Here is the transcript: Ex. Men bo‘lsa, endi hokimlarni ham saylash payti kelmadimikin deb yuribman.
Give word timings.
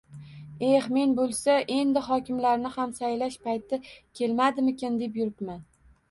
Ex. 0.67 0.85
Men 0.93 1.11
bo‘lsa, 1.17 1.57
endi 1.75 2.01
hokimlarni 2.05 2.71
ham 2.77 2.95
saylash 2.99 3.35
payti 3.47 3.79
kelmadimikin 4.21 4.97
deb 5.03 5.21
yuribman. 5.21 5.61